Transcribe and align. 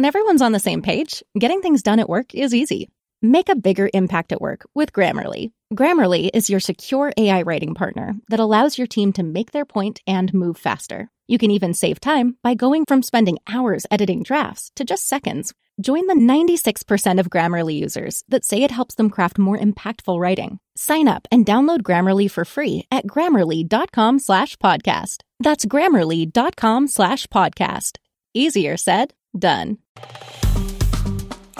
When 0.00 0.06
everyone's 0.06 0.40
on 0.40 0.52
the 0.52 0.58
same 0.58 0.80
page, 0.80 1.22
getting 1.38 1.60
things 1.60 1.82
done 1.82 2.00
at 2.00 2.08
work 2.08 2.34
is 2.34 2.54
easy. 2.54 2.88
Make 3.20 3.50
a 3.50 3.54
bigger 3.54 3.90
impact 3.92 4.32
at 4.32 4.40
work 4.40 4.66
with 4.74 4.94
Grammarly. 4.94 5.50
Grammarly 5.74 6.30
is 6.32 6.48
your 6.48 6.58
secure 6.58 7.12
AI 7.18 7.42
writing 7.42 7.74
partner 7.74 8.14
that 8.30 8.40
allows 8.40 8.78
your 8.78 8.86
team 8.86 9.12
to 9.12 9.22
make 9.22 9.52
their 9.52 9.66
point 9.66 10.00
and 10.06 10.32
move 10.32 10.56
faster. 10.56 11.10
You 11.28 11.36
can 11.36 11.50
even 11.50 11.74
save 11.74 12.00
time 12.00 12.38
by 12.42 12.54
going 12.54 12.86
from 12.88 13.02
spending 13.02 13.40
hours 13.46 13.84
editing 13.90 14.22
drafts 14.22 14.72
to 14.76 14.84
just 14.84 15.06
seconds. 15.06 15.52
Join 15.82 16.06
the 16.06 16.14
96% 16.14 17.20
of 17.20 17.28
Grammarly 17.28 17.78
users 17.78 18.24
that 18.30 18.46
say 18.46 18.62
it 18.62 18.70
helps 18.70 18.94
them 18.94 19.10
craft 19.10 19.36
more 19.36 19.58
impactful 19.58 20.18
writing. 20.18 20.60
Sign 20.76 21.08
up 21.08 21.28
and 21.30 21.44
download 21.44 21.82
Grammarly 21.82 22.30
for 22.30 22.46
free 22.46 22.86
at 22.90 23.06
grammarly.com 23.06 24.18
slash 24.18 24.56
podcast. 24.56 25.18
That's 25.40 25.66
grammarly.com 25.66 26.88
slash 26.88 27.26
podcast. 27.26 27.98
Easier 28.32 28.78
said, 28.78 29.12
done. 29.36 29.74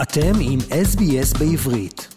אתם 0.03 0.33
עם 0.51 0.59
SBS 0.59 1.39
בעברית. 1.39 2.09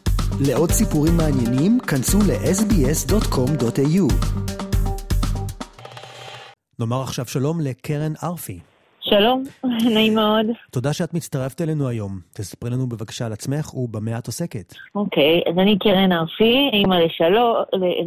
לעוד 0.47 0.69
סיפורים 0.69 1.13
מעניינים, 1.17 1.79
כנסו 1.79 2.17
ל-sbs.com.au. 2.17 4.13
נאמר 6.79 7.01
עכשיו 7.01 7.25
שלום 7.25 7.61
לקרן 7.61 8.13
ארפי. 8.23 8.59
שלום, 9.01 9.43
נעים 9.93 10.15
מאוד. 10.15 10.45
תודה 10.71 10.93
שאת 10.93 11.13
מצטרפת 11.13 11.61
אלינו 11.61 11.87
היום. 11.87 12.19
תספרי 12.33 12.69
לנו 12.69 12.87
בבקשה 12.87 13.25
על 13.25 13.33
עצמך 13.33 13.73
ובמה 13.73 14.17
את 14.17 14.27
עוסקת. 14.27 14.73
אוקיי, 14.95 15.41
אז 15.47 15.57
אני 15.57 15.77
קרן 15.79 16.11
ארפי, 16.11 16.69
אימא 16.73 16.95
לשלוש, 16.95 17.57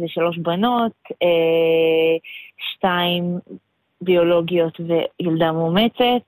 לשלוש 0.03 0.37
בנות, 0.37 0.91
אה, 1.23 2.17
שתיים 2.57 3.39
ביולוגיות 4.01 4.79
וילדה 4.79 5.51
מאומצת, 5.51 6.21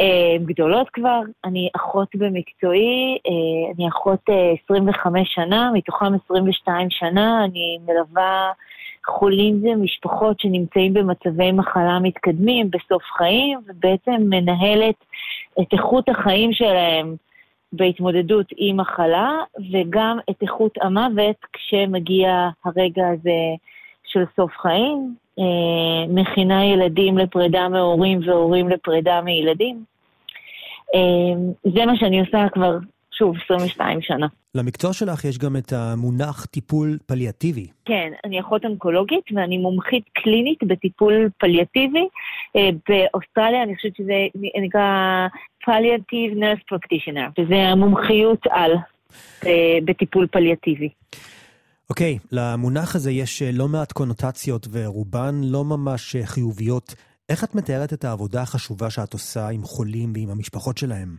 אה, 0.00 0.36
גדולות 0.44 0.90
כבר. 0.90 1.20
אני 1.44 1.68
אחות 1.76 2.08
במקצועי, 2.14 3.18
אה, 3.26 3.72
אני 3.76 3.88
אחות 3.88 4.20
25 4.64 5.34
שנה, 5.34 5.70
מתוכם 5.74 6.14
22 6.24 6.90
שנה, 6.90 7.44
אני 7.44 7.78
מלווה 7.86 8.52
חולים 9.06 9.60
ומשפחות 9.64 10.40
שנמצאים 10.40 10.94
במצבי 10.94 11.52
מחלה 11.52 11.98
מתקדמים 11.98 12.70
בסוף 12.70 13.02
חיים, 13.16 13.58
ובעצם 13.68 14.16
מנהלת 14.20 14.94
את 15.60 15.72
איכות 15.72 16.08
החיים 16.08 16.52
שלהם 16.52 17.16
בהתמודדות 17.72 18.46
עם 18.56 18.80
מחלה, 18.80 19.30
וגם 19.72 20.18
את 20.30 20.42
איכות 20.42 20.78
המוות 20.80 21.36
כשמגיע 21.52 22.48
הרגע 22.64 23.08
הזה 23.08 23.40
של 24.04 24.24
סוף 24.36 24.50
חיים. 24.56 25.14
אה, 25.40 26.06
מכינה 26.08 26.64
ילדים 26.64 27.18
לפרידה 27.18 27.68
מהורים 27.68 28.20
והורים 28.26 28.68
לפרידה 28.68 29.20
מילדים. 29.20 29.84
אה, 30.94 31.00
זה 31.74 31.86
מה 31.86 31.96
שאני 31.96 32.20
עושה 32.20 32.46
כבר, 32.52 32.78
שוב, 33.18 33.36
22 33.44 34.02
שנה. 34.02 34.26
למקצוע 34.54 34.92
שלך 34.92 35.24
יש 35.24 35.38
גם 35.38 35.56
את 35.56 35.72
המונח 35.72 36.46
טיפול 36.46 36.98
פליאטיבי. 37.06 37.66
כן, 37.84 38.12
אני 38.24 38.40
אחות 38.40 38.64
אונקולוגית 38.64 39.24
ואני 39.34 39.58
מומחית 39.58 40.04
קלינית 40.12 40.58
בטיפול 40.62 41.28
פליאטיבי. 41.38 42.08
אה, 42.56 42.70
באוסטרליה 42.88 43.62
אני 43.62 43.76
חושבת 43.76 43.96
שזה 43.96 44.26
נקרא 44.62 45.26
פליאטיב 45.64 46.34
נרס 46.36 46.58
פרקטישנר, 46.68 47.26
שזה 47.36 47.56
המומחיות 47.56 48.46
על 48.50 48.72
בטיפול 49.84 50.26
פליאטיבי. 50.26 50.88
אוקיי, 51.90 52.18
okay, 52.20 52.26
למונח 52.32 52.96
הזה 52.96 53.10
יש 53.10 53.42
לא 53.42 53.68
מעט 53.68 53.92
קונוטציות 53.92 54.66
ורובן 54.70 55.40
לא 55.44 55.64
ממש 55.64 56.16
חיוביות. 56.24 56.94
איך 57.28 57.44
את 57.44 57.54
מתארת 57.54 57.92
את 57.92 58.04
העבודה 58.04 58.42
החשובה 58.42 58.90
שאת 58.90 59.12
עושה 59.12 59.48
עם 59.48 59.64
חולים 59.64 60.12
ועם 60.14 60.30
המשפחות 60.30 60.78
שלהם? 60.78 61.16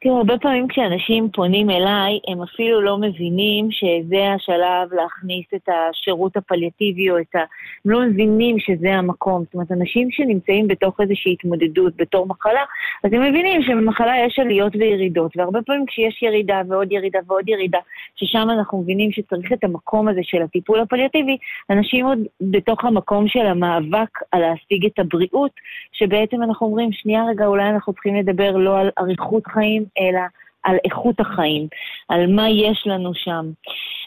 תראו, 0.00 0.16
הרבה 0.16 0.38
פעמים 0.38 0.68
כשאנשים 0.68 1.28
פונים 1.32 1.70
אליי, 1.70 2.18
הם 2.28 2.42
אפילו 2.42 2.80
לא 2.80 2.98
מבינים 2.98 3.70
שזה 3.70 4.32
השלב 4.34 4.94
להכניס 4.94 5.46
את 5.54 5.68
השירות 5.68 6.36
הפליאטיבי 6.36 7.10
או 7.10 7.18
את 7.18 7.34
ה... 7.34 7.38
הם 7.84 7.90
לא 7.90 8.00
מבינים 8.00 8.58
שזה 8.58 8.94
המקום. 8.94 9.44
זאת 9.44 9.54
אומרת, 9.54 9.72
אנשים 9.72 10.10
שנמצאים 10.10 10.68
בתוך 10.68 11.00
איזושהי 11.00 11.32
התמודדות 11.32 11.96
בתור 11.96 12.26
מחלה, 12.26 12.64
אז 13.04 13.12
הם 13.12 13.22
מבינים 13.22 13.62
שבמחלה 13.62 14.12
יש 14.26 14.38
עליות 14.38 14.76
וירידות, 14.76 15.36
והרבה 15.36 15.62
פעמים 15.62 15.86
כשיש 15.86 16.22
ירידה 16.22 16.62
ועוד 16.68 16.92
ירידה 16.92 17.18
ועוד 17.26 17.48
ירידה, 17.48 17.78
ששם 18.16 18.46
אנחנו 18.50 18.82
מבינים 18.82 19.12
שצריך 19.12 19.52
את 19.52 19.64
המקום 19.64 20.08
הזה 20.08 20.20
של 20.22 20.42
הטיפול 20.42 20.80
הפליאטיבי, 20.80 21.36
אנשים 21.70 22.06
עוד 22.06 22.18
בתוך 22.40 22.84
המקום 22.84 23.28
של 23.28 23.46
המאבק 23.46 24.18
על 24.32 24.40
להשיג 24.40 24.86
את 24.86 24.98
הבריאות, 24.98 25.52
שבעצם 25.92 26.42
אנחנו 26.42 26.66
אומרים, 26.66 26.92
שנייה 26.92 27.24
רגע, 27.30 27.46
אולי 27.46 27.68
אנחנו 27.68 27.92
צריכים 27.92 28.14
לדבר 28.14 28.56
לא 28.56 28.78
על 28.78 28.90
אריכות 28.98 29.46
חיים, 29.46 29.87
אלא 29.98 30.20
על 30.62 30.76
איכות 30.84 31.20
החיים, 31.20 31.66
על 32.08 32.26
מה 32.26 32.48
יש 32.48 32.82
לנו 32.86 33.14
שם. 33.14 33.50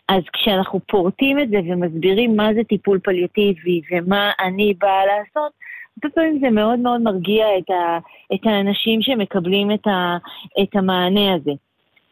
אז 0.08 0.24
כשאנחנו 0.34 0.80
פורטים 0.88 1.40
את 1.40 1.50
זה 1.50 1.58
ומסבירים 1.58 2.36
מה 2.36 2.54
זה 2.54 2.64
טיפול 2.64 3.00
פליאטיבי 3.04 3.82
ומה 3.92 4.32
אני 4.40 4.74
באה 4.80 5.06
לעשות, 5.06 5.52
הרבה 6.04 6.16
פעמים 6.16 6.40
זה 6.40 6.50
מאוד 6.50 6.80
מאוד 6.80 7.02
מרגיע 7.02 7.46
את, 7.58 7.70
ה, 7.70 8.00
את 8.34 8.40
האנשים 8.44 9.02
שמקבלים 9.02 9.72
את, 9.72 9.88
ה, 9.88 10.18
את 10.64 10.76
המענה 10.76 11.34
הזה. 11.34 11.52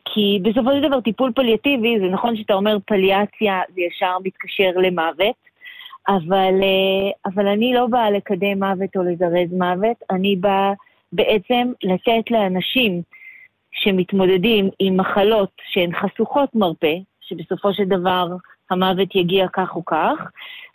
כי 0.05 0.39
בסופו 0.41 0.69
של 0.71 0.87
דבר 0.87 1.01
טיפול 1.01 1.31
פליאטיבי, 1.35 1.99
זה 1.99 2.05
נכון 2.05 2.35
שאתה 2.35 2.53
אומר 2.53 2.77
פליאציה, 2.85 3.61
זה 3.75 3.81
ישר 3.81 4.17
מתקשר 4.23 4.71
למוות, 4.75 5.35
אבל, 6.07 6.53
אה, 6.63 7.11
אבל 7.25 7.47
אני 7.47 7.73
לא 7.73 7.87
באה 7.87 8.11
לקדם 8.11 8.63
מוות 8.63 8.95
או 8.95 9.03
לזרז 9.03 9.53
מוות, 9.53 9.97
אני 10.11 10.35
באה 10.35 10.73
בעצם 11.13 11.71
לתת 11.83 12.31
לאנשים 12.31 13.01
שמתמודדים 13.71 14.69
עם 14.79 14.97
מחלות 14.97 15.49
שהן 15.63 15.91
חשוכות 15.95 16.55
מרפא, 16.55 16.95
שבסופו 17.21 17.73
של 17.73 17.83
דבר 17.83 18.27
המוות 18.69 19.15
יגיע 19.15 19.47
כך 19.53 19.75
או 19.75 19.85
כך, 19.85 20.31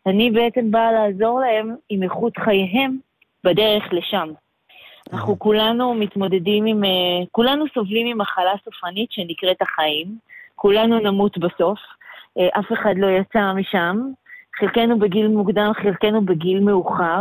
אני 0.07 0.31
בעצם 0.31 0.71
באה 0.71 0.93
לעזור 0.93 1.41
להם 1.41 1.75
עם 1.89 2.03
איכות 2.03 2.37
חייהם 2.37 2.99
בדרך 3.45 3.85
לשם. 3.93 4.29
אנחנו 5.13 5.39
כולנו 5.39 5.95
מתמודדים 5.95 6.67
עם, 6.67 6.85
אה, 6.85 6.91
כולנו 7.31 7.65
סובלים 7.75 8.17
ממחלה 8.17 8.53
סופנית 8.65 9.13
שנקראת 9.13 9.63
החיים, 9.63 10.07
כולנו 10.55 10.99
נמות 10.99 11.39
בסוף, 11.39 11.79
אה, 12.39 12.49
אף 12.59 12.73
אחד 12.73 12.95
לא 12.97 13.07
יצא 13.07 13.53
משם, 13.53 13.97
חלקנו 14.59 14.99
בגיל 14.99 15.29
מוקדם, 15.29 15.73
חלקנו 15.83 16.25
בגיל 16.25 16.61
מאוחר. 16.61 17.21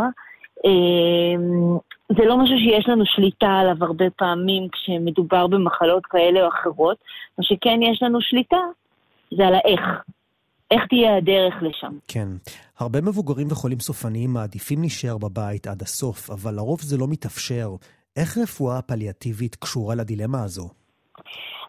זה 2.12 2.24
לא 2.24 2.36
משהו 2.36 2.56
שיש 2.58 2.88
לנו 2.88 3.04
שליטה 3.06 3.46
עליו 3.46 3.76
הרבה 3.84 4.10
פעמים 4.10 4.68
כשמדובר 4.72 5.46
במחלות 5.46 6.06
כאלה 6.06 6.42
או 6.42 6.48
אחרות. 6.48 6.96
מה 7.38 7.44
שכן 7.44 7.82
יש 7.82 8.02
לנו 8.02 8.20
שליטה 8.20 8.56
זה 9.36 9.46
על 9.46 9.54
האיך. 9.54 9.80
איך 10.70 10.86
תהיה 10.88 11.16
הדרך 11.16 11.54
לשם. 11.62 11.92
כן. 12.08 12.28
הרבה 12.78 13.00
מבוגרים 13.00 13.46
וחולים 13.50 13.80
סופניים 13.80 14.32
מעדיפים 14.32 14.80
להישאר 14.80 15.18
בבית 15.18 15.66
עד 15.66 15.82
הסוף, 15.82 16.30
אבל 16.30 16.54
לרוב 16.54 16.80
זה 16.80 16.98
לא 16.98 17.06
מתאפשר. 17.08 17.68
איך 18.16 18.38
רפואה 18.38 18.82
פליאטיבית 18.82 19.54
קשורה 19.54 19.94
לדילמה 19.94 20.42
הזו? 20.42 20.68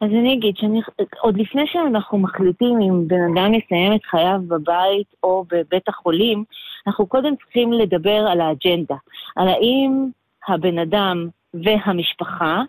אז 0.01 0.09
אני 0.09 0.33
אגיד 0.33 0.55
שעוד 0.57 1.37
לפני 1.37 1.63
שאנחנו 1.67 2.17
מחליטים 2.17 2.79
אם 2.81 3.07
בן 3.07 3.21
אדם 3.33 3.53
יסיים 3.53 3.93
את 3.93 4.03
חייו 4.03 4.39
בבית 4.47 5.07
או 5.23 5.45
בבית 5.51 5.87
החולים, 5.87 6.43
אנחנו 6.87 7.07
קודם 7.07 7.35
צריכים 7.35 7.73
לדבר 7.73 8.27
על 8.31 8.41
האג'נדה. 8.41 8.95
על 9.35 9.47
האם 9.47 10.09
הבן 10.47 10.79
אדם 10.79 11.27
והמשפחה 11.53 12.61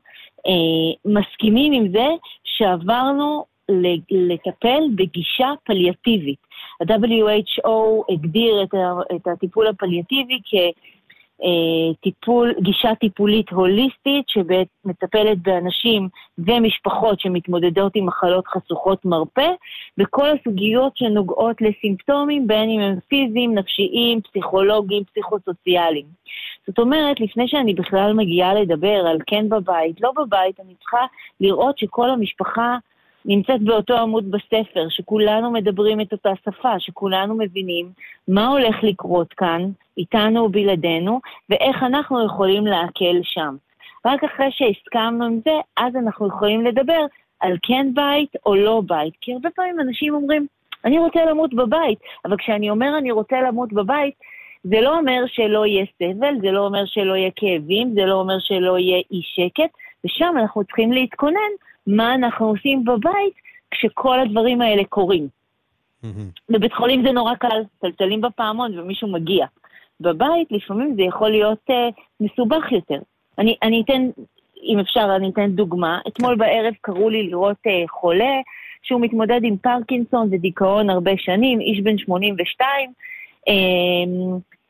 אה, 0.47 1.13
מסכימים 1.13 1.73
עם 1.73 1.93
זה 1.93 2.07
שעברנו 2.45 3.45
לטפל 4.11 4.83
בגישה 4.95 5.49
פליאטיבית. 5.65 6.39
ה-WHO 6.81 8.13
הגדיר 8.13 8.63
את, 8.63 8.75
את 9.17 9.27
הטיפול 9.27 9.67
הפליאטיבי 9.67 10.41
כטיפול, 11.41 12.55
גישה 12.61 12.95
טיפולית 12.95 13.51
הוליסטית 13.51 14.25
שמטפלת 14.29 15.39
באנשים 15.43 16.09
ומשפחות 16.39 17.21
שמתמודדות 17.21 17.93
עם 17.95 18.07
מחלות 18.07 18.47
חשוכות 18.47 19.05
מרפא, 19.05 19.51
בכל 19.99 20.29
הסוגיות 20.31 20.97
שנוגעות 20.97 21.57
לסימפטומים, 21.61 22.47
בין 22.47 22.71
אם 22.71 22.81
הם 22.81 22.99
פיזיים, 23.09 23.55
נפשיים, 23.55 24.21
פסיכולוגיים, 24.21 25.05
פסיכוסוציאליים. 25.05 26.07
זאת 26.67 26.79
אומרת, 26.79 27.21
לפני 27.21 27.49
שאני 27.49 27.75
בכלל 27.75 28.13
מגיעה 28.13 28.55
לדבר 28.55 29.07
על 29.07 29.19
כן 29.27 29.49
בבית, 29.49 30.01
לא 30.01 30.13
בבית, 30.17 30.61
אני 30.61 30.75
צריכה 30.81 31.07
לראות 31.41 31.79
שכל 31.79 32.11
המשפחה 32.11 32.77
נמצאת 33.25 33.63
באותו 33.63 33.99
עמוד 33.99 34.31
בספר, 34.31 34.87
שכולנו 34.89 35.51
מדברים 35.51 36.01
את 36.01 36.13
אותה 36.13 36.33
שפה, 36.45 36.81
שכולנו 36.81 37.35
מבינים 37.35 37.91
מה 38.29 38.47
הולך 38.47 38.77
לקרות 38.83 39.33
כאן, 39.33 39.63
איתנו 39.99 40.41
או 40.41 40.49
בלעדינו, 40.49 41.21
ואיך 41.51 41.83
אנחנו 41.83 42.27
יכולים 42.27 42.67
להקל 42.67 43.21
שם. 43.23 43.57
רק 44.07 44.25
אחרי 44.25 44.49
שהסכמנו 44.51 45.25
עם 45.25 45.41
זה, 45.45 45.61
אז 45.77 45.97
אנחנו 45.97 46.29
יכולים 46.29 46.65
לדבר 46.65 47.07
על 47.41 47.57
כן 47.63 47.87
בית 47.95 48.37
או 48.47 48.55
לא 48.55 48.83
בית. 48.87 49.15
כי 49.21 49.33
הרבה 49.33 49.49
פעמים 49.51 49.81
אנשים 49.81 50.15
אומרים, 50.15 50.47
אני 50.85 50.99
רוצה 50.99 51.25
למות 51.25 51.55
בבית, 51.55 51.99
אבל 52.25 52.37
כשאני 52.37 52.71
אומר 52.71 52.99
אני 52.99 53.13
רוצה 53.13 53.41
למות 53.41 53.73
בבית, 53.73 54.15
זה 54.71 54.81
לא 54.81 54.99
אומר 54.99 55.25
שלא 55.27 55.67
יהיה 55.67 55.85
סבל, 55.99 56.35
זה 56.41 56.51
לא 56.51 56.67
אומר 56.67 56.87
שלא 56.87 57.17
יהיה 57.17 57.31
כאבים, 57.37 57.95
זה 57.95 58.05
לא 58.07 58.15
אומר 58.15 58.39
שלא 58.39 58.79
יהיה 58.79 59.03
אי 59.11 59.21
שקט, 59.23 59.71
ושם 60.05 60.35
אנחנו 60.39 60.65
צריכים 60.65 60.93
להתכונן 60.93 61.51
מה 61.87 62.15
אנחנו 62.15 62.47
עושים 62.49 62.85
בבית 62.85 63.35
כשכל 63.71 64.21
הדברים 64.21 64.61
האלה 64.61 64.85
קורים. 64.85 65.29
בבית 66.51 66.73
חולים 66.73 67.03
זה 67.07 67.13
נורא 67.13 67.35
קל, 67.35 67.63
טלטלים 67.81 68.21
בפעמון 68.21 68.79
ומישהו 68.79 69.09
מגיע. 69.09 69.47
בבית 70.01 70.53
לפעמים 70.53 70.95
זה 70.95 71.03
יכול 71.03 71.31
להיות 71.31 71.71
uh, 71.71 72.01
מסובך 72.21 72.73
יותר. 72.73 72.99
אני, 73.39 73.57
אני 73.63 73.83
אתן, 73.85 74.09
אם 74.63 74.79
אפשר, 74.79 75.13
אני 75.17 75.31
אתן 75.31 75.51
דוגמה. 75.51 76.01
אתמול 76.09 76.37
בערב 76.37 76.75
קראו 76.81 77.11
לי 77.11 77.29
לראות 77.29 77.57
uh, 77.67 77.91
חולה 77.91 78.41
שהוא 78.83 79.01
מתמודד 79.01 79.41
עם 79.45 79.57
פרקינסון 79.57 80.29
ודיכאון 80.31 80.91
הרבה 80.91 81.11
שנים, 81.17 81.61
איש 81.61 81.81
בן 81.81 81.99
82, 81.99 82.93
um, 83.49 83.53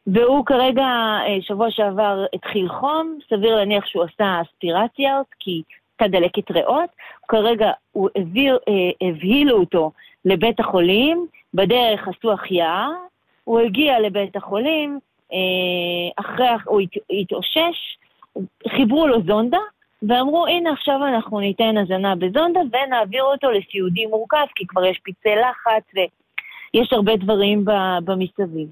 והוא 0.06 0.46
כרגע, 0.46 0.86
uh, 1.26 1.42
שבוע 1.46 1.70
שעבר 1.70 2.24
התחיל 2.32 2.68
חום, 2.68 3.18
סביר 3.30 3.56
להניח 3.56 3.86
שהוא 3.86 4.04
עשה 4.04 4.42
אספירציות, 4.42 5.26
כי 5.40 5.62
הייתה 6.00 6.18
דלקת 6.18 6.50
ריאות, 6.50 6.90
כרגע 7.28 7.70
הוא 7.92 8.08
הבהיר, 8.16 8.58
uh, 8.70 9.06
הבהילו 9.08 9.58
אותו 9.60 9.90
לבית 10.24 10.60
החולים, 10.60 11.26
בדרך 11.54 12.08
עשו 12.08 12.32
החייאה, 12.32 12.88
הוא 13.44 13.60
הגיע 13.60 14.00
לבית 14.00 14.36
החולים, 14.36 14.98
אה, 15.32 16.24
אחרי, 16.24 16.46
הוא 16.64 16.80
התאושש, 17.10 17.98
חיברו 18.68 19.06
לו 19.06 19.22
זונדה, 19.26 19.58
ואמרו, 20.08 20.46
הנה 20.46 20.72
עכשיו 20.72 21.00
אנחנו 21.08 21.40
ניתן 21.40 21.76
הזנה 21.76 22.16
בזונדה 22.16 22.60
ונעביר 22.60 23.22
אותו 23.22 23.50
לסיעודי 23.50 24.06
מורכב, 24.06 24.46
כי 24.54 24.66
כבר 24.66 24.84
יש 24.84 25.00
פצעי 25.04 25.36
לחץ 25.36 25.84
ויש 25.94 26.92
הרבה 26.92 27.16
דברים 27.16 27.64
במסביב. 28.04 28.68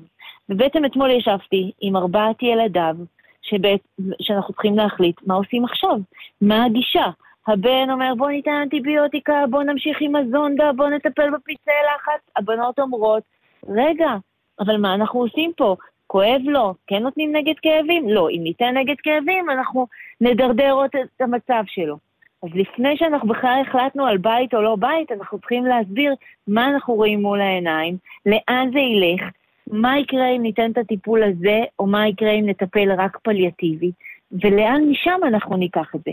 ובעצם 0.48 0.84
אתמול 0.84 1.10
ישבתי 1.10 1.72
עם 1.80 1.96
ארבעת 1.96 2.42
ילדיו, 2.42 2.96
שבאת, 3.42 3.80
שאנחנו 4.20 4.54
צריכים 4.54 4.76
להחליט 4.76 5.16
מה 5.26 5.34
עושים 5.34 5.64
עכשיו, 5.64 5.96
מה 6.40 6.64
הגישה. 6.64 7.06
הבן 7.46 7.90
אומר, 7.90 8.12
בוא 8.16 8.30
ניתן 8.30 8.50
אנטיביוטיקה, 8.62 9.44
בוא 9.50 9.62
נמשיך 9.62 9.98
עם 10.00 10.16
הזונדה, 10.16 10.72
בוא 10.72 10.88
נטפל 10.88 11.30
בפצעי 11.30 11.74
לחץ. 11.94 12.30
הבנות 12.36 12.78
אומרות, 12.78 13.22
רגע, 13.68 14.16
אבל 14.60 14.76
מה 14.76 14.94
אנחנו 14.94 15.20
עושים 15.20 15.52
פה? 15.56 15.76
כואב 16.06 16.40
לו, 16.44 16.74
כן 16.86 17.02
נותנים 17.02 17.36
נגד 17.36 17.54
כאבים? 17.62 18.08
לא. 18.08 18.30
אם 18.30 18.40
ניתן 18.42 18.76
נגד 18.76 18.94
כאבים, 19.02 19.50
אנחנו 19.50 19.86
נדרדר 20.20 20.84
את 20.84 21.20
המצב 21.20 21.62
שלו. 21.66 21.96
אז 22.42 22.48
לפני 22.54 22.96
שאנחנו 22.96 23.28
בכלל 23.28 23.62
החלטנו 23.66 24.06
על 24.06 24.16
בית 24.16 24.54
או 24.54 24.62
לא 24.62 24.76
בית, 24.76 25.12
אנחנו 25.12 25.38
צריכים 25.38 25.66
להסביר 25.66 26.14
מה 26.48 26.68
אנחנו 26.68 26.94
רואים 26.94 27.22
מול 27.22 27.40
העיניים, 27.40 27.96
לאן 28.26 28.70
זה 28.72 28.78
ילך, 28.78 29.22
מה 29.70 29.98
יקרה 29.98 30.28
אם 30.28 30.42
ניתן 30.42 30.70
את 30.70 30.78
הטיפול 30.78 31.22
הזה, 31.22 31.60
או 31.78 31.86
מה 31.86 32.08
יקרה 32.08 32.30
אם 32.30 32.48
נטפל 32.48 32.92
רק 32.98 33.18
פליאטיבי, 33.22 33.90
ולאן 34.32 34.82
משם 34.90 35.20
אנחנו 35.28 35.56
ניקח 35.56 35.94
את 35.94 36.00
זה. 36.04 36.10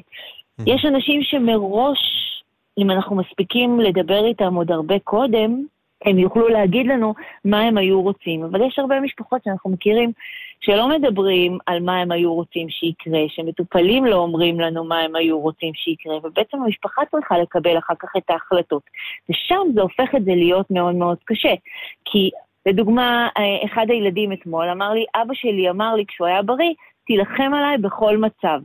יש 0.66 0.86
אנשים 0.86 1.24
שמראש, 1.24 2.00
אם 2.78 2.92
אנחנו 2.92 3.16
מספיקים 3.16 3.80
לדבר 3.80 4.26
איתם 4.26 4.56
עוד 4.56 4.72
הרבה 4.72 5.00
קודם, 5.00 5.64
הם 6.06 6.20
יוכלו 6.20 6.48
להגיד 6.48 6.88
לנו 6.88 7.14
מה 7.46 7.62
הם 7.62 7.78
היו 7.78 8.02
רוצים. 8.02 8.44
אבל 8.44 8.62
יש 8.68 8.80
הרבה 8.80 9.00
משפחות 9.00 9.44
שאנחנו 9.44 9.70
מכירים 9.70 10.12
שלא 10.62 10.90
מדברים 10.90 11.58
על 11.66 11.80
מה 11.80 11.98
הם 11.98 12.12
היו 12.12 12.34
רוצים 12.34 12.70
שיקרה, 12.70 13.20
שמטופלים 13.28 14.06
לא 14.06 14.16
אומרים 14.16 14.60
לנו 14.60 14.84
מה 14.84 15.00
הם 15.00 15.16
היו 15.16 15.40
רוצים 15.40 15.74
שיקרה, 15.74 16.18
ובעצם 16.24 16.58
המשפחה 16.58 17.02
צריכה 17.12 17.38
לקבל 17.38 17.78
אחר 17.78 17.94
כך 18.00 18.10
את 18.18 18.30
ההחלטות. 18.30 18.84
ושם 19.30 19.68
זה 19.76 19.82
הופך 19.82 20.16
את 20.16 20.26
זה 20.26 20.32
להיות 20.36 20.72
מאוד 20.72 20.96
מאוד 20.96 21.18
קשה. 21.26 21.54
כי 22.06 22.30
לדוגמה, 22.66 23.28
אה, 23.38 23.66
אחד 23.66 23.86
הילדים 23.90 24.34
אתמול 24.34 24.70
אמר 24.70 24.94
לי, 24.94 25.06
אבא 25.16 25.34
שלי 25.34 25.70
אמר 25.70 25.96
לי 25.96 26.06
כשהוא 26.08 26.28
היה 26.28 26.42
בריא, 26.42 26.74
תילחם 27.06 27.54
עליי 27.54 27.78
בכל 27.78 28.18
מצב. 28.18 28.60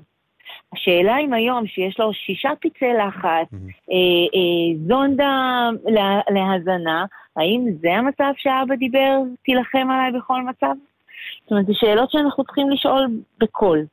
השאלה 0.72 1.18
אם 1.18 1.32
היום, 1.32 1.66
שיש 1.66 2.00
לו 2.00 2.12
שישה 2.12 2.50
פצעי 2.60 2.94
לחץ, 2.94 3.48
mm-hmm. 3.52 3.92
אה, 3.92 4.26
אה, 4.34 4.86
זונדה 4.88 5.68
לה, 5.84 6.20
להזנה, 6.30 7.04
האם 7.36 7.66
זה 7.80 7.92
המצב 7.94 8.32
שאבא 8.36 8.74
דיבר, 8.74 9.18
תילחם 9.44 9.90
עליי 9.90 10.12
בכל 10.12 10.42
מצב? 10.42 10.74
זאת 11.42 11.50
אומרת, 11.50 11.66
זה 11.66 11.72
שאלות 11.74 12.10
שאנחנו 12.10 12.44
צריכים 12.44 12.70
לשאול 12.70 13.06
בקול. 13.38 13.84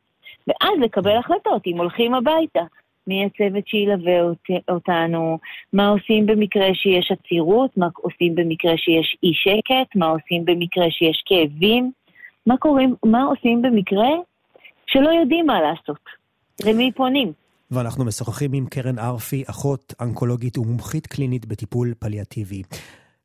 ואז 0.48 0.80
לקבל 0.82 1.18
החלטות, 1.18 1.68
אם 1.68 1.78
הולכים 1.78 2.14
הביתה, 2.14 2.62
מי 3.08 3.26
הצוות 3.26 3.68
שילווה 3.68 4.20
אותנו, 4.70 5.40
מה 5.74 5.88
עושים 5.88 6.26
במקרה 6.26 6.68
שיש 6.74 7.12
עצירות, 7.12 7.78
מה 7.78 7.88
עושים 8.02 8.36
במקרה 8.36 8.78
שיש 8.78 9.18
אי 9.24 9.32
שקט, 9.34 9.96
מה 9.96 10.06
עושים 10.06 10.46
במקרה 10.46 10.86
שיש 10.90 11.24
כאבים, 11.26 11.92
מה, 12.46 12.58
קוראים, 12.58 12.96
מה 13.06 13.24
עושים 13.24 13.62
במקרה 13.62 14.10
שלא 14.88 15.10
יודעים 15.10 15.46
מה 15.46 15.62
לעשות. 15.62 16.24
למי 16.66 16.92
פונים? 16.92 17.32
ואנחנו 17.72 18.06
משוחחים 18.06 18.54
עם 18.54 18.66
קרן 18.66 19.00
ארפי, 19.00 19.44
אחות 19.50 19.94
אנקולוגית 20.02 20.58
ומומחית 20.58 21.08
קלינית 21.08 21.46
בטיפול 21.46 21.94
פליאטיבי. 22.00 22.64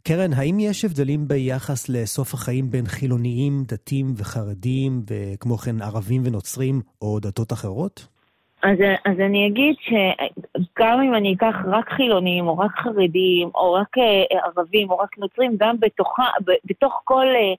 קרן, 0.02 0.32
האם 0.32 0.60
יש 0.60 0.84
הבדלים 0.84 1.28
ביחס 1.28 1.88
לסוף 1.88 2.34
החיים 2.34 2.70
בין 2.70 2.86
חילוניים, 2.86 3.64
דתיים 3.66 4.14
וחרדים, 4.16 5.02
וכמו 5.10 5.58
כן 5.58 5.82
ערבים 5.82 6.22
ונוצרים, 6.24 6.80
או 7.02 7.20
דתות 7.20 7.52
אחרות? 7.52 8.17
אז, 8.62 8.78
אז 9.04 9.20
אני 9.20 9.46
אגיד 9.46 9.74
שגם 9.80 11.00
אם 11.00 11.14
אני 11.14 11.34
אקח 11.34 11.54
רק 11.66 11.88
חילונים, 11.88 12.48
או 12.48 12.58
רק 12.58 12.70
חרדים, 12.70 13.50
או 13.54 13.72
רק 13.72 13.98
אה, 13.98 14.38
ערבים, 14.44 14.90
או 14.90 14.98
רק 14.98 15.18
נוצרים, 15.18 15.56
גם 15.56 15.76
בתוכה, 15.80 16.26
בתוך 16.64 17.00
כל 17.04 17.26
אה, 17.26 17.54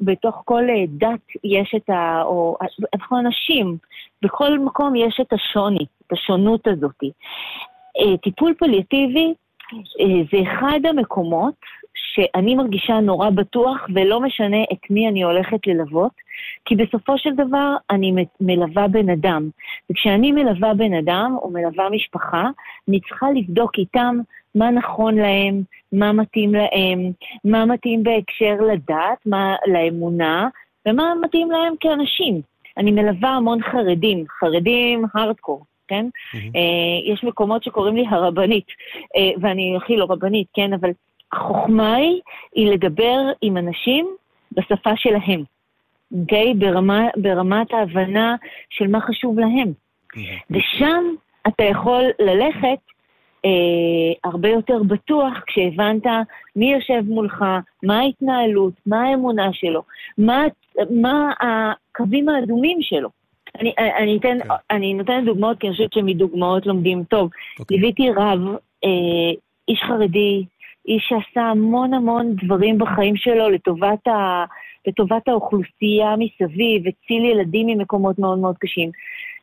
בתוך 0.00 0.42
כל 0.44 0.62
אה, 0.70 0.84
דת 0.88 1.20
יש 1.44 1.74
את 1.76 1.90
ה... 1.90 2.22
או 2.22 2.56
אנחנו 2.94 3.18
אנשים, 3.18 3.76
בכל 4.22 4.58
מקום 4.58 4.96
יש 4.96 5.20
את 5.20 5.32
השוני, 5.32 5.86
את 6.06 6.12
השונות 6.12 6.66
הזאת. 6.66 7.00
טיפול 8.22 8.54
פליאטיבי 8.58 9.34
זה 10.32 10.38
אחד 10.42 10.80
המקומות 10.88 11.54
שאני 12.16 12.54
מרגישה 12.54 13.00
נורא 13.00 13.30
בטוח 13.30 13.86
ולא 13.94 14.20
משנה 14.20 14.62
את 14.72 14.90
מי 14.90 15.08
אני 15.08 15.22
הולכת 15.22 15.66
ללוות, 15.66 16.12
כי 16.64 16.76
בסופו 16.76 17.18
של 17.18 17.34
דבר 17.34 17.76
אני 17.90 18.12
מלווה 18.40 18.88
בן 18.88 19.10
אדם. 19.10 19.48
וכשאני 19.90 20.32
מלווה 20.32 20.74
בן 20.74 20.94
אדם 20.94 21.36
או 21.42 21.50
מלווה 21.50 21.90
משפחה, 21.90 22.48
אני 22.88 23.00
צריכה 23.00 23.26
לבדוק 23.34 23.78
איתם 23.78 24.16
מה 24.54 24.70
נכון 24.70 25.14
להם, 25.14 25.62
מה 25.92 26.12
מתאים 26.12 26.54
להם, 26.54 27.12
מה 27.44 27.64
מתאים 27.64 28.02
בהקשר 28.02 28.54
לדת, 28.60 29.26
מה 29.26 29.54
לאמונה, 29.66 30.48
ומה 30.86 31.12
מתאים 31.22 31.50
להם 31.50 31.74
כאנשים. 31.80 32.40
אני 32.76 32.90
מלווה 32.90 33.30
המון 33.30 33.62
חרדים, 33.62 34.24
חרדים 34.40 35.04
הארדקור, 35.14 35.64
כן? 35.88 36.06
Mm-hmm. 36.06 36.58
יש 37.12 37.24
מקומות 37.24 37.62
שקוראים 37.62 37.96
לי 37.96 38.04
הרבנית, 38.08 38.66
אה, 39.16 39.30
ואני 39.40 39.76
הכי 39.76 39.96
לא 39.96 40.06
רבנית, 40.10 40.46
כן? 40.54 40.72
אבל 40.72 40.90
החוכמה 41.32 41.94
היא, 41.94 42.20
היא 42.54 42.70
לדבר 42.70 43.18
עם 43.42 43.56
אנשים 43.56 44.06
בשפה 44.52 44.90
שלהם, 44.96 45.42
אוקיי? 46.20 46.54
ברמה, 46.54 47.08
ברמת 47.16 47.72
ההבנה 47.72 48.36
של 48.70 48.86
מה 48.86 49.00
חשוב 49.00 49.38
להם. 49.38 49.72
ושם 50.50 51.04
אתה 51.48 51.64
יכול 51.64 52.02
ללכת 52.18 52.78
אה, 53.44 54.30
הרבה 54.30 54.48
יותר 54.48 54.82
בטוח 54.82 55.32
כשהבנת 55.46 56.06
מי 56.56 56.72
יושב 56.72 57.02
מולך, 57.06 57.44
מה 57.82 57.98
ההתנהלות, 57.98 58.72
מה 58.86 59.02
האמונה 59.02 59.48
שלו, 59.52 59.82
מה, 60.18 60.44
מה 60.90 61.32
הקווים 61.40 62.28
האדומים 62.28 62.78
שלו. 62.82 63.08
אני, 63.60 63.74
אני, 63.78 64.16
אתן, 64.16 64.38
okay. 64.40 64.44
כן. 64.44 64.54
אני 64.76 64.94
נותנת 64.94 65.24
דוגמאות, 65.24 65.58
כי 65.60 65.66
אני 65.66 65.76
חושבת 65.76 65.92
שמדוגמאות 65.92 66.66
לומדים 66.66 67.04
טוב. 67.04 67.30
Okay. 67.30 67.60
אוקיי. 67.60 67.76
ליוויתי 67.76 68.10
רב, 68.10 68.40
אה, 68.84 69.30
איש 69.68 69.82
חרדי, 69.82 70.44
איש 70.88 71.06
שעשה 71.08 71.40
המון 71.40 71.94
המון 71.94 72.34
דברים 72.44 72.78
בחיים 72.78 73.16
שלו 73.16 73.50
לטובת, 73.50 74.06
ה, 74.08 74.44
לטובת 74.86 75.28
האוכלוסייה 75.28 76.14
מסביב, 76.18 76.82
הציל 76.86 77.24
ילדים 77.24 77.66
ממקומות 77.66 78.18
מאוד 78.18 78.38
מאוד 78.38 78.56
קשים. 78.58 78.90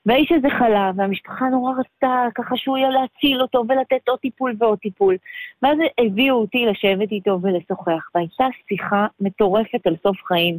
והאיש 0.05 0.31
הזה 0.31 0.49
חלה, 0.49 0.91
והמשפחה 0.95 1.45
נורא 1.45 1.73
רצתה 1.79 2.25
ככה 2.35 2.57
שהוא 2.57 2.77
יהיה 2.77 2.89
להציל 2.89 3.41
אותו 3.41 3.63
ולתת 3.69 4.09
עוד 4.09 4.19
טיפול 4.19 4.55
ועוד 4.59 4.79
טיפול. 4.79 5.15
ואז 5.61 5.77
הביאו 5.97 6.35
אותי 6.35 6.65
לשבת 6.65 7.11
איתו 7.11 7.39
ולשוחח, 7.41 8.09
והייתה 8.15 8.47
שיחה 8.69 9.07
מטורפת 9.19 9.87
על 9.87 9.95
סוף 10.03 10.17
חיים, 10.27 10.57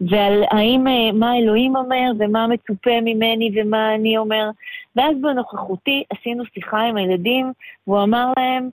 ועל 0.00 0.42
האם, 0.50 0.86
אה, 0.86 1.12
מה 1.12 1.36
אלוהים 1.38 1.76
אומר 1.76 2.10
ומה 2.18 2.46
מצופה 2.46 3.00
ממני 3.02 3.50
ומה 3.56 3.94
אני 3.94 4.18
אומר. 4.18 4.50
ואז 4.96 5.16
בנוכחותי 5.20 6.04
עשינו 6.10 6.44
שיחה 6.54 6.80
עם 6.80 6.96
הילדים, 6.96 7.52
והוא 7.86 8.02
אמר 8.02 8.32
להם, 8.38 8.68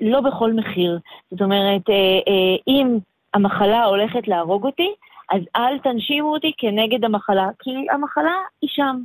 לא 0.00 0.20
בכל 0.20 0.52
מחיר. 0.52 0.98
זאת 1.30 1.42
אומרת, 1.42 1.90
אה, 1.90 1.94
אה, 2.28 2.56
אם 2.68 2.98
המחלה 3.34 3.84
הולכת 3.84 4.28
להרוג 4.28 4.64
אותי, 4.64 4.90
אז 5.30 5.42
אל 5.56 5.78
תנשימו 5.78 6.32
אותי 6.32 6.52
כנגד 6.58 7.04
המחלה, 7.04 7.48
כי 7.58 7.70
המחלה 7.90 8.34
היא 8.62 8.70
שם. 8.72 8.96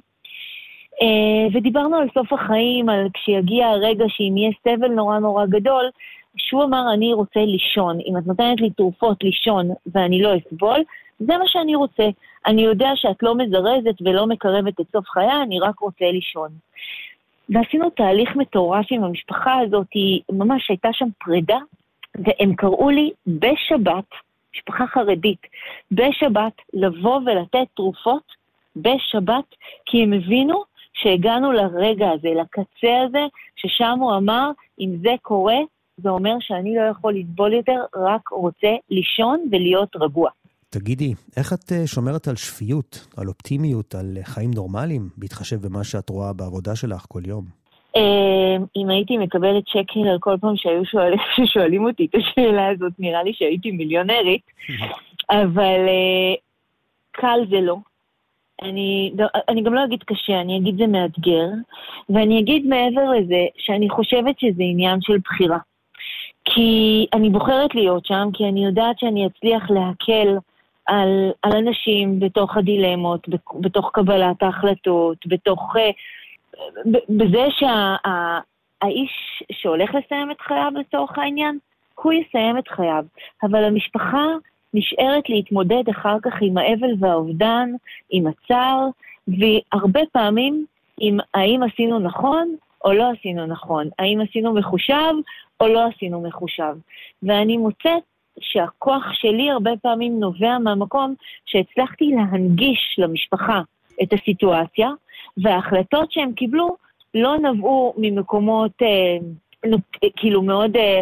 Uh, 1.01 1.57
ודיברנו 1.57 1.97
על 1.97 2.07
סוף 2.13 2.33
החיים, 2.33 2.89
על 2.89 3.07
כשיגיע 3.13 3.67
הרגע 3.67 4.05
שאם 4.07 4.37
יהיה 4.37 4.51
סבל 4.63 4.87
נורא 4.87 5.19
נורא 5.19 5.45
גדול, 5.45 5.89
שהוא 6.37 6.63
אמר, 6.63 6.93
אני 6.93 7.13
רוצה 7.13 7.39
לישון. 7.39 7.97
אם 8.07 8.17
את 8.17 8.27
נותנת 8.27 8.61
לי 8.61 8.69
תרופות 8.69 9.23
לישון 9.23 9.69
ואני 9.93 10.21
לא 10.21 10.33
אסבול, 10.37 10.83
זה 11.19 11.37
מה 11.37 11.47
שאני 11.47 11.75
רוצה. 11.75 12.09
אני 12.45 12.61
יודע 12.61 12.89
שאת 12.95 13.23
לא 13.23 13.35
מזרזת 13.35 14.01
ולא 14.01 14.27
מקרבת 14.27 14.79
את 14.79 14.85
סוף 14.91 15.05
חיי, 15.07 15.41
אני 15.43 15.59
רק 15.59 15.79
רוצה 15.79 16.05
לישון. 16.11 16.49
ועשינו 17.49 17.89
תהליך 17.89 18.35
מטורף 18.35 18.85
עם 18.89 19.03
המשפחה 19.03 19.59
הזאת, 19.59 19.87
היא 19.93 20.21
ממש 20.31 20.69
הייתה 20.69 20.89
שם 20.93 21.07
פרידה, 21.19 21.57
והם 22.15 22.55
קראו 22.55 22.89
לי 22.89 23.11
בשבת, 23.27 24.05
משפחה 24.55 24.87
חרדית, 24.87 25.41
בשבת 25.91 26.53
לבוא 26.73 27.19
ולתת 27.25 27.67
תרופות 27.75 28.23
בשבת, 28.75 29.55
כי 29.85 30.03
הם 30.03 30.13
הבינו 30.13 30.63
שהגענו 30.93 31.51
לרגע 31.51 32.09
הזה, 32.09 32.29
לקצה 32.41 33.01
הזה, 33.05 33.25
ששם 33.55 33.97
הוא 33.99 34.15
אמר, 34.15 34.51
אם 34.79 34.89
זה 35.01 35.15
קורה, 35.21 35.57
זה 35.97 36.09
אומר 36.09 36.35
שאני 36.39 36.75
לא 36.75 36.81
יכול 36.81 37.15
לסבול 37.15 37.53
יותר, 37.53 37.81
רק 37.95 38.29
רוצה 38.29 38.75
לישון 38.89 39.39
ולהיות 39.51 39.95
רגוע. 39.95 40.29
תגידי, 40.79 41.13
איך 41.37 41.53
את 41.53 41.71
אה, 41.71 41.87
שומרת 41.87 42.27
על 42.27 42.35
שפיות, 42.35 43.07
על 43.17 43.27
אופטימיות, 43.27 43.95
על 43.95 44.17
חיים 44.23 44.51
נורמליים, 44.55 45.09
בהתחשב 45.17 45.67
במה 45.67 45.83
שאת 45.83 46.09
רואה 46.09 46.33
בעבודה 46.33 46.75
שלך 46.75 47.05
כל 47.09 47.21
יום? 47.27 47.45
אה, 47.95 48.55
אם 48.75 48.89
הייתי 48.89 49.17
מקבלת 49.17 49.67
שקל 49.67 50.07
על 50.11 50.17
כל 50.19 50.35
פעם 50.41 50.53
שהיו 50.55 50.85
שואלים, 50.91 51.19
ששואלים 51.35 51.85
אותי 51.85 52.05
את 52.05 52.15
השאלה 52.15 52.67
הזאת, 52.67 52.93
נראה 52.99 53.23
לי 53.23 53.33
שהייתי 53.33 53.71
מיליונרית, 53.71 54.41
אבל 55.29 55.79
אה, 55.87 56.35
קל 57.11 57.39
זה 57.49 57.61
לא. 57.61 57.77
אני, 58.61 59.13
אני 59.49 59.61
גם 59.61 59.73
לא 59.73 59.85
אגיד 59.85 60.03
קשה, 60.03 60.41
אני 60.41 60.57
אגיד 60.57 60.77
זה 60.77 60.87
מאתגר, 60.87 61.47
ואני 62.09 62.39
אגיד 62.39 62.65
מעבר 62.65 63.11
לזה 63.11 63.45
שאני 63.57 63.89
חושבת 63.89 64.39
שזה 64.39 64.63
עניין 64.63 65.01
של 65.01 65.17
בחירה. 65.17 65.57
כי 66.45 67.05
אני 67.13 67.29
בוחרת 67.29 67.75
להיות 67.75 68.05
שם, 68.05 68.29
כי 68.33 68.43
אני 68.45 68.65
יודעת 68.65 68.99
שאני 68.99 69.27
אצליח 69.27 69.71
להקל 69.71 70.37
על, 70.85 71.31
על 71.41 71.51
אנשים 71.57 72.19
בתוך 72.19 72.57
הדילמות, 72.57 73.27
בתוך 73.59 73.89
קבלת 73.93 74.43
ההחלטות, 74.43 75.17
בתוך... 75.27 75.75
אה, 75.75 75.91
בזה 77.09 77.45
שהאיש 77.49 79.11
שה, 79.39 79.45
שהולך 79.51 79.95
לסיים 79.95 80.31
את 80.31 80.41
חייו 80.41 80.71
לצורך 80.75 81.17
העניין, 81.17 81.57
הוא 81.95 82.13
יסיים 82.13 82.57
את 82.57 82.67
חייו. 82.67 83.03
אבל 83.43 83.63
המשפחה 83.63 84.25
נשארת 84.73 85.29
להתמודד 85.29 85.89
אחר 85.89 86.17
כך 86.23 86.33
עם 86.41 86.57
האבל 86.57 86.91
והאובדן, 86.99 87.69
עם 88.09 88.27
הצער, 88.27 88.87
והרבה 89.27 89.99
פעמים 90.11 90.65
עם 90.99 91.17
האם 91.33 91.63
עשינו 91.63 91.99
נכון 91.99 92.55
או 92.85 92.93
לא 92.93 93.11
עשינו 93.19 93.45
נכון, 93.45 93.89
האם 93.99 94.21
עשינו 94.21 94.53
מחושב 94.53 95.13
או 95.59 95.67
לא 95.67 95.87
עשינו 95.87 96.21
מחושב. 96.21 96.75
ואני 97.23 97.57
מוצאת 97.57 98.03
שהכוח 98.39 99.03
שלי 99.13 99.49
הרבה 99.49 99.71
פעמים 99.81 100.19
נובע 100.19 100.57
מהמקום 100.59 101.15
שהצלחתי 101.45 102.11
להנגיש 102.15 102.95
למשפחה 102.97 103.61
את 104.03 104.13
הסיטואציה, 104.13 104.89
וההחלטות 105.37 106.11
שהם 106.11 106.33
קיבלו 106.33 106.75
לא 107.13 107.37
נבעו 107.37 107.93
ממקומות 107.97 108.71
אה, 108.81 109.17
כאילו 110.15 110.41
מאוד 110.41 110.77
אה, 110.77 111.01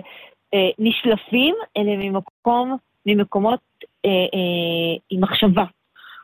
אה, 0.53 0.69
נשלפים, 0.79 1.55
אלא 1.77 1.91
ממקום, 1.97 2.77
ממקומות 3.05 3.59
אה, 4.05 4.09
אה, 4.09 4.97
עם 5.09 5.21
מחשבה, 5.21 5.65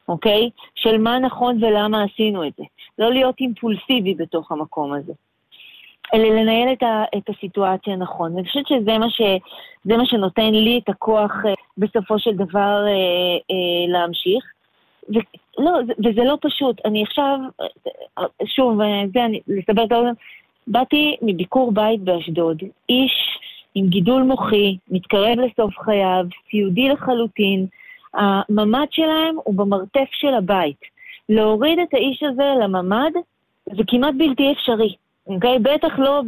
אוקיי? 0.08 0.50
של 0.76 0.98
מה 0.98 1.20
נכון 1.20 1.64
ולמה 1.64 2.04
עשינו 2.04 2.48
את 2.48 2.54
זה. 2.58 2.64
לא 3.00 3.12
להיות 3.12 3.36
אימפולסיבי 3.40 4.16
בתוך 4.16 4.52
המקום 4.52 4.94
הזה. 4.94 5.14
אלא 6.14 6.28
לנהל 6.28 6.74
את, 6.74 6.84
ה, 6.84 7.04
את 7.18 7.30
הסיטואציה 7.30 7.96
נכון. 7.96 8.38
אני 8.38 8.48
חושבת 8.48 8.68
שזה 8.68 8.98
מה, 8.98 9.10
ש, 9.10 9.22
מה 9.86 10.06
שנותן 10.06 10.54
לי 10.54 10.80
את 10.84 10.90
הכוח 10.90 11.32
אה, 11.46 11.54
בסופו 11.78 12.20
של 12.20 12.36
דבר 12.36 12.86
אה, 12.88 13.38
אה, 13.52 13.88
להמשיך. 13.88 14.44
ולא, 15.10 15.72
וזה 16.06 16.24
לא 16.24 16.38
פשוט. 16.42 16.82
אני 16.86 17.04
עכשיו, 17.04 17.40
אה, 17.62 18.24
שוב, 18.46 18.82
אה, 18.82 19.02
זה, 19.14 19.26
אני, 19.26 19.40
לסבר 19.48 19.84
את 19.84 19.92
האוזן, 19.92 20.14
באתי 20.68 21.18
מביקור 21.22 21.72
בית 21.72 22.02
באשדוד. 22.02 22.64
איש 22.90 23.40
עם 23.76 23.88
גידול 23.88 24.22
מוחי, 24.22 24.78
מתקרב 24.90 25.40
לסוף 25.40 25.74
חייו, 25.80 26.26
סיעודי 26.52 26.90
לחלוטין. 26.90 27.66
הממ"ד 28.14 28.88
שלהם 28.92 29.36
הוא 29.44 29.56
במרתף 29.56 30.08
של 30.12 30.34
הבית. 30.34 30.80
להוריד 31.30 31.80
את 31.80 31.94
האיש 31.94 32.24
הזה 32.24 32.54
לממ"ד 32.64 33.12
זה 33.66 33.84
כמעט 33.88 34.14
בלתי 34.18 34.52
אפשרי. 34.52 34.96
אוקיי? 35.30 35.56
Okay? 35.56 35.60
בטח 35.60 36.00
לא 36.00 36.22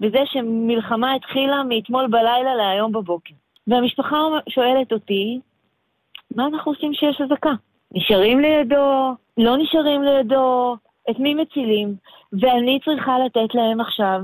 בזה 0.00 0.18
שמלחמה 0.24 1.14
התחילה 1.14 1.62
מאתמול 1.68 2.06
בלילה 2.06 2.54
להיום 2.54 2.92
בבוקר. 2.92 3.34
והמשפחה 3.66 4.16
שואלת 4.48 4.92
אותי, 4.92 5.40
מה 6.36 6.46
אנחנו 6.46 6.72
עושים 6.72 6.92
כשיש 6.92 7.20
אזעקה? 7.20 7.52
נשארים 7.92 8.40
לידו, 8.40 9.14
לא 9.38 9.56
נשארים 9.56 10.02
לידו, 10.02 10.76
את 11.10 11.18
מי 11.18 11.34
מצילים? 11.34 11.94
ואני 12.32 12.78
צריכה 12.84 13.18
לתת 13.18 13.54
להם 13.54 13.80
עכשיו 13.80 14.20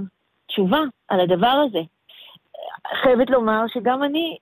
תשובה 0.47 0.81
על 1.09 1.21
הדבר 1.21 1.65
הזה. 1.67 1.81
חייבת 3.03 3.31
לומר 3.31 3.65
שגם 3.75 4.03
אני 4.03 4.37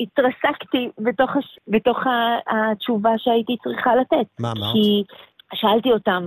התרסקתי 0.00 0.90
בתוך, 0.98 1.36
הש... 1.36 1.58
בתוך 1.68 1.98
התשובה 2.46 3.10
שהייתי 3.18 3.56
צריכה 3.62 3.96
לתת. 3.96 4.26
מה 4.40 4.52
אמרת? 4.52 4.72
כי 4.72 5.04
שאלתי 5.54 5.92
אותם, 5.92 6.24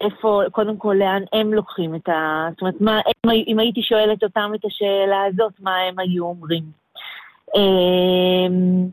איפה, 0.00 0.42
קודם 0.52 0.76
כל, 0.76 0.96
לאן 0.98 1.22
הם 1.32 1.54
לוקחים 1.54 1.94
את 1.94 2.08
ה... 2.08 2.46
זאת 2.50 2.60
אומרת, 2.60 2.80
מה, 2.80 3.00
אם, 3.00 3.30
אם 3.46 3.58
הייתי 3.58 3.82
שואלת 3.82 4.22
אותם 4.22 4.52
את 4.54 4.64
השאלה 4.64 5.24
הזאת, 5.24 5.52
מה 5.60 5.76
הם 5.76 5.98
היו 5.98 6.24
אומרים. 6.24 6.62
אמ, 7.56 8.88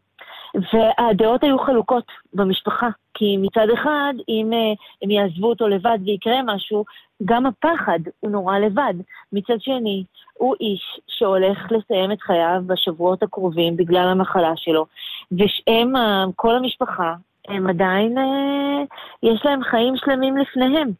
והדעות 0.73 1.43
היו 1.43 1.59
חלוקות 1.59 2.03
במשפחה, 2.33 2.89
כי 3.13 3.37
מצד 3.37 3.67
אחד, 3.73 4.13
אם 4.29 4.53
אה, 4.53 4.73
הם 5.01 5.11
יעזבו 5.11 5.49
אותו 5.49 5.67
לבד 5.67 5.97
ויקרה 6.05 6.41
משהו, 6.45 6.85
גם 7.25 7.45
הפחד 7.45 7.99
הוא 8.19 8.31
נורא 8.31 8.57
לבד. 8.57 8.93
מצד 9.33 9.61
שני, 9.61 10.03
הוא 10.33 10.55
איש 10.59 10.99
שהולך 11.07 11.71
לסיים 11.71 12.11
את 12.11 12.21
חייו 12.21 12.61
בשבועות 12.67 13.23
הקרובים 13.23 13.77
בגלל 13.77 14.07
המחלה 14.07 14.51
שלו, 14.55 14.85
ושהם, 15.31 15.93
כל 16.35 16.55
המשפחה, 16.55 17.15
הם 17.49 17.67
עדיין, 17.67 18.17
אה, 18.17 18.83
יש 19.23 19.45
להם 19.45 19.63
חיים 19.63 19.93
שלמים 19.95 20.37
לפניהם. 20.37 20.91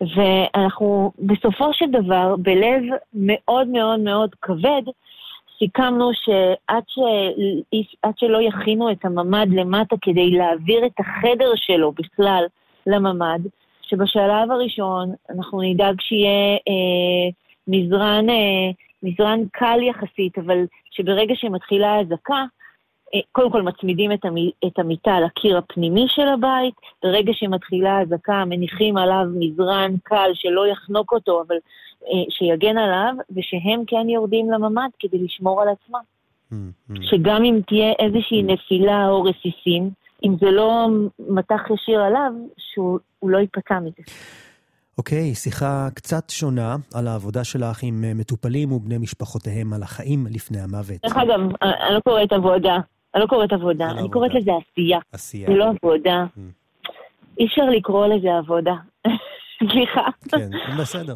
ואנחנו 0.00 1.12
בסופו 1.18 1.72
של 1.72 1.86
דבר, 1.90 2.34
בלב 2.38 2.82
מאוד 3.14 3.68
מאוד 3.68 4.00
מאוד 4.00 4.34
כבד, 4.42 4.82
סיכמנו 5.58 6.10
שעד 6.14 6.82
ש... 6.86 6.98
שלא 8.16 8.42
יכינו 8.42 8.90
את 8.90 9.04
הממ"ד 9.04 9.46
למטה 9.50 9.96
כדי 10.02 10.30
להעביר 10.30 10.86
את 10.86 11.00
החדר 11.00 11.52
שלו 11.56 11.92
בכלל 11.92 12.44
לממ"ד, 12.86 13.40
שבשלב 13.82 14.50
הראשון 14.50 15.12
אנחנו 15.30 15.62
נדאג 15.62 16.00
שיהיה 16.00 16.54
אה, 16.68 17.30
מזרן, 17.68 18.30
אה, 18.30 18.70
מזרן 19.02 19.40
קל 19.52 19.82
יחסית, 19.82 20.38
אבל 20.38 20.58
שברגע 20.90 21.34
שמתחילה 21.36 21.94
האזעקה, 21.94 22.44
קודם 23.32 23.50
כל 23.50 23.62
מצמידים 23.62 24.12
את, 24.12 24.24
המ, 24.24 24.34
את 24.66 24.78
המיטה 24.78 25.20
לקיר 25.20 25.58
הפנימי 25.58 26.06
של 26.08 26.28
הבית, 26.28 26.74
ברגע 27.02 27.32
שמתחילה 27.34 27.98
האזעקה 27.98 28.44
מניחים 28.44 28.96
עליו 28.96 29.24
מזרן 29.34 29.94
קל 30.02 30.30
שלא 30.34 30.66
יחנוק 30.66 31.12
אותו, 31.12 31.42
אבל 31.46 31.56
אה, 32.04 32.24
שיגן 32.30 32.78
עליו, 32.78 33.14
ושהם 33.36 33.82
כן 33.86 34.08
יורדים 34.08 34.50
לממ"ד 34.50 34.90
כדי 34.98 35.18
לשמור 35.18 35.62
על 35.62 35.68
עצמם. 35.68 36.00
Mm-hmm. 36.52 37.02
שגם 37.02 37.44
אם 37.44 37.60
תהיה 37.66 37.92
איזושהי 37.98 38.42
נפילה 38.42 39.08
או 39.08 39.22
רסיסים, 39.22 39.90
אם 40.24 40.36
זה 40.40 40.50
לא 40.50 40.88
מטח 41.28 41.60
ישיר 41.70 42.00
עליו, 42.00 42.32
שהוא 42.58 42.98
לא 43.22 43.38
ייפצע 43.38 43.78
מזה. 43.80 44.02
אוקיי, 44.98 45.32
okay, 45.32 45.34
שיחה 45.34 45.88
קצת 45.94 46.30
שונה 46.30 46.76
על 46.94 47.08
העבודה 47.08 47.44
שלך 47.44 47.82
עם 47.82 48.04
אה, 48.04 48.14
מטופלים 48.14 48.72
ובני 48.72 48.98
משפחותיהם, 48.98 49.72
על 49.72 49.82
החיים 49.82 50.26
לפני 50.30 50.60
המוות. 50.60 50.96
דרך 51.02 51.16
אגב, 51.16 51.40
אני 51.62 51.94
לא 51.94 52.00
קוראת 52.00 52.32
עבודה. 52.32 52.78
אני 53.14 53.22
לא 53.22 53.26
קוראת 53.26 53.52
עבודה, 53.52 53.92
לא 53.92 54.00
אני 54.00 54.10
קוראת 54.10 54.34
לזה 54.34 54.50
עשייה. 54.70 54.98
עשייה. 55.12 55.46
זה 55.46 55.54
לא 55.54 55.64
עבודה. 55.64 56.24
Mm. 56.36 56.40
אי 57.38 57.46
אפשר 57.46 57.64
לקרוא 57.64 58.06
לזה 58.06 58.28
עבודה. 58.38 58.74
סליחה. 59.70 60.06
כן, 60.28 60.50
בסדר. 60.80 61.14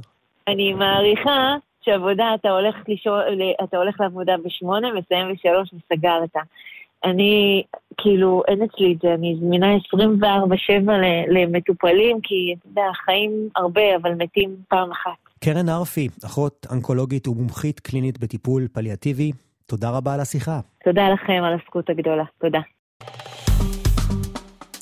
אני 0.49 0.73
מעריכה 0.73 1.57
שעבודה, 1.81 2.35
אתה 2.35 2.50
הולך, 2.50 2.76
לשאול, 2.88 3.23
אתה 3.64 3.76
הולך 3.76 4.00
לעבודה 4.00 4.37
בשמונה, 4.45 4.88
מסיים 4.93 5.33
בשלוש 5.33 5.71
וסגרת. 5.75 6.37
אני, 7.05 7.62
כאילו, 7.97 8.43
אין 8.49 8.62
אצלי 8.62 8.93
את 8.93 9.00
זה, 9.02 9.14
אני 9.14 9.37
זמינה 9.40 9.76
24-7 9.76 10.90
למטופלים, 11.28 12.21
כי, 12.23 12.55
אתה 12.59 12.69
יודע, 12.69 12.83
חיים 13.05 13.49
הרבה, 13.57 13.97
אבל 13.97 14.14
מתים 14.14 14.57
פעם 14.69 14.90
אחת. 14.90 15.28
קרן 15.40 15.69
ארפי, 15.69 16.09
אחות 16.26 16.67
אנקולוגית 16.73 17.28
ומומחית 17.28 17.81
קלינית 17.81 18.19
בטיפול 18.19 18.69
פליאטיבי, 18.73 19.33
תודה 19.71 19.91
רבה 19.91 20.15
על 20.15 20.21
השיחה. 20.21 20.61
תודה 20.85 21.09
לכם 21.09 21.43
על 21.45 21.55
הזכות 21.55 21.91
הגדולה, 21.91 22.25
תודה. 22.41 22.61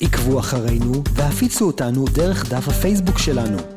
עקבו 0.01 0.39
אחרינו 0.39 0.93
והפיצו 1.15 1.65
אותנו 1.65 2.05
דרך 2.15 2.53
דף 2.53 2.67
הפייסבוק 2.67 3.17
שלנו. 3.17 3.76